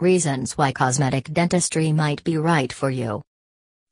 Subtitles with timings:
[0.00, 3.20] Reasons why cosmetic dentistry might be right for you.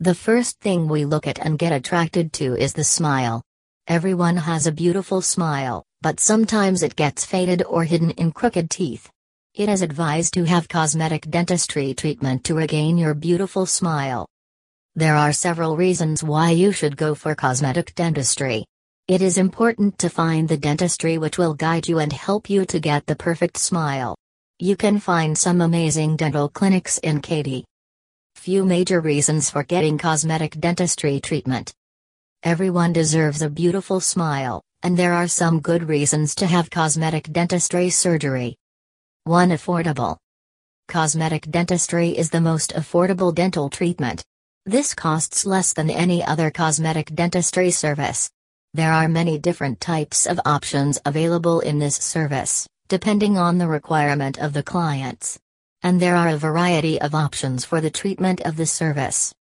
[0.00, 3.42] The first thing we look at and get attracted to is the smile.
[3.86, 9.10] Everyone has a beautiful smile, but sometimes it gets faded or hidden in crooked teeth.
[9.54, 14.26] It is advised to have cosmetic dentistry treatment to regain your beautiful smile.
[14.94, 18.64] There are several reasons why you should go for cosmetic dentistry.
[19.08, 22.80] It is important to find the dentistry which will guide you and help you to
[22.80, 24.16] get the perfect smile.
[24.60, 27.64] You can find some amazing dental clinics in Katy.
[28.34, 31.72] Few major reasons for getting cosmetic dentistry treatment.
[32.42, 37.88] Everyone deserves a beautiful smile, and there are some good reasons to have cosmetic dentistry
[37.88, 38.56] surgery.
[39.26, 39.50] 1.
[39.50, 40.16] Affordable.
[40.88, 44.24] Cosmetic dentistry is the most affordable dental treatment.
[44.66, 48.28] This costs less than any other cosmetic dentistry service.
[48.74, 54.38] There are many different types of options available in this service depending on the requirement
[54.38, 55.38] of the clients.
[55.82, 59.32] And there are a variety of options for the treatment of the service.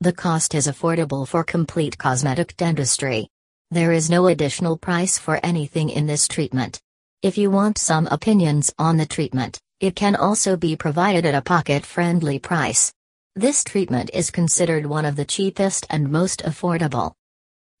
[0.00, 3.28] The cost is affordable for complete cosmetic dentistry.
[3.70, 6.80] There is no additional price for anything in this treatment.
[7.22, 11.42] If you want some opinions on the treatment, it can also be provided at a
[11.42, 12.92] pocket friendly price.
[13.34, 17.12] This treatment is considered one of the cheapest and most affordable.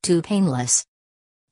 [0.02, 0.84] Two painless.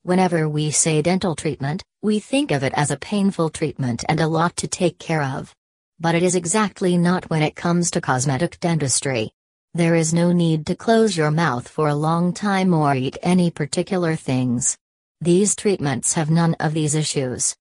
[0.03, 4.29] Whenever we say dental treatment, we think of it as a painful treatment and a
[4.29, 5.55] lot to take care of.
[5.99, 9.31] But it is exactly not when it comes to cosmetic dentistry.
[9.73, 13.51] There is no need to close your mouth for a long time or eat any
[13.51, 14.77] particular things.
[15.23, 17.57] These treatments have none of these issues.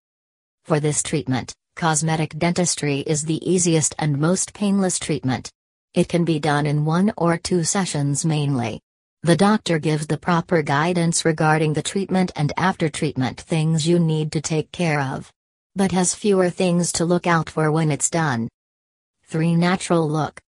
[0.66, 5.50] For this treatment, cosmetic dentistry is the easiest and most painless treatment.
[5.94, 8.82] It can be done in one or two sessions mainly.
[9.26, 14.34] The doctor gives the proper guidance regarding the treatment and after treatment things you need
[14.34, 15.32] to take care of.
[15.78, 18.50] But has fewer things to look out for when it's done.
[19.28, 19.56] 3.
[19.56, 20.42] Natural look.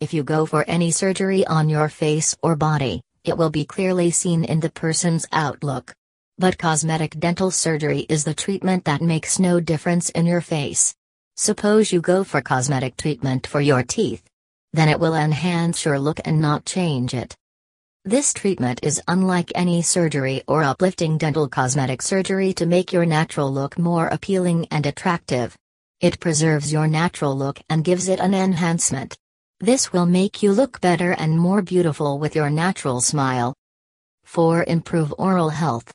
[0.00, 4.10] If you go for any surgery on your face or body, it will be clearly
[4.10, 5.94] seen in the person's outlook.
[6.36, 10.96] But cosmetic dental surgery is the treatment that makes no difference in your face.
[11.36, 14.24] Suppose you go for cosmetic treatment for your teeth.
[14.72, 17.36] Then it will enhance your look and not change it.
[18.06, 23.52] This treatment is unlike any surgery or uplifting dental cosmetic surgery to make your natural
[23.52, 25.54] look more appealing and attractive.
[26.00, 29.18] It preserves your natural look and gives it an enhancement.
[29.60, 33.54] This will make you look better and more beautiful with your natural smile.
[34.24, 34.64] 4.
[34.66, 35.92] Improve oral health.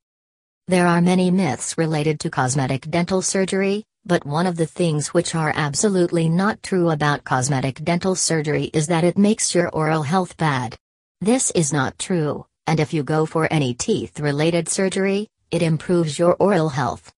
[0.68, 5.34] There are many myths related to cosmetic dental surgery, but one of the things which
[5.34, 10.38] are absolutely not true about cosmetic dental surgery is that it makes your oral health
[10.38, 10.78] bad.
[11.22, 16.20] This is not true, and if you go for any teeth related surgery, it improves
[16.20, 17.14] your oral health.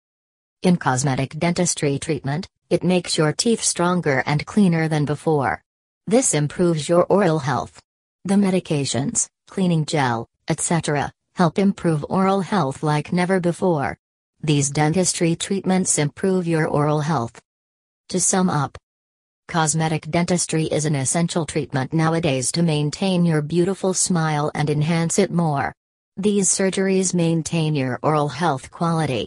[0.61, 5.63] In cosmetic dentistry treatment, it makes your teeth stronger and cleaner than before.
[6.05, 7.81] This improves your oral health.
[8.23, 13.97] The medications, cleaning gel, etc., help improve oral health like never before.
[14.41, 17.41] These dentistry treatments improve your oral health.
[18.09, 18.77] To sum up,
[19.47, 25.31] Cosmetic dentistry is an essential treatment nowadays to maintain your beautiful smile and enhance it
[25.31, 25.73] more.
[26.17, 29.25] These surgeries maintain your oral health quality.